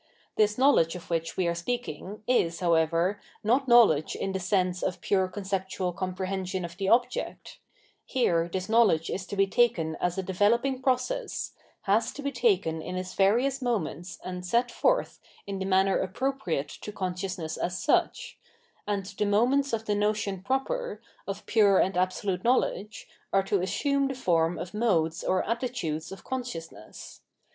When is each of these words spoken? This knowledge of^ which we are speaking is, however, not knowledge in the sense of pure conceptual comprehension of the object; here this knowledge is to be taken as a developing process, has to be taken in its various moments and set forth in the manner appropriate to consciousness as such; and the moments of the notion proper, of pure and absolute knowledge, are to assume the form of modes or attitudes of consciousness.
This 0.35 0.57
knowledge 0.57 0.95
of^ 0.95 1.11
which 1.11 1.37
we 1.37 1.47
are 1.47 1.53
speaking 1.53 2.23
is, 2.25 2.59
however, 2.59 3.21
not 3.43 3.67
knowledge 3.67 4.15
in 4.15 4.31
the 4.31 4.39
sense 4.39 4.81
of 4.81 4.99
pure 4.99 5.27
conceptual 5.27 5.93
comprehension 5.93 6.65
of 6.65 6.75
the 6.77 6.89
object; 6.89 7.59
here 8.03 8.49
this 8.51 8.67
knowledge 8.67 9.11
is 9.11 9.27
to 9.27 9.35
be 9.35 9.45
taken 9.45 9.95
as 10.01 10.17
a 10.17 10.23
developing 10.23 10.81
process, 10.81 11.53
has 11.81 12.11
to 12.13 12.23
be 12.23 12.31
taken 12.31 12.81
in 12.81 12.95
its 12.97 13.13
various 13.13 13.61
moments 13.61 14.17
and 14.23 14.43
set 14.43 14.71
forth 14.71 15.19
in 15.45 15.59
the 15.59 15.65
manner 15.65 15.99
appropriate 15.99 16.69
to 16.69 16.91
consciousness 16.91 17.55
as 17.55 17.77
such; 17.77 18.39
and 18.87 19.05
the 19.05 19.25
moments 19.27 19.71
of 19.71 19.85
the 19.85 19.93
notion 19.93 20.41
proper, 20.41 20.99
of 21.27 21.45
pure 21.45 21.77
and 21.77 21.95
absolute 21.95 22.43
knowledge, 22.43 23.07
are 23.31 23.43
to 23.43 23.61
assume 23.61 24.07
the 24.07 24.15
form 24.15 24.57
of 24.57 24.73
modes 24.73 25.23
or 25.23 25.47
attitudes 25.47 26.11
of 26.11 26.23
consciousness. 26.23 27.21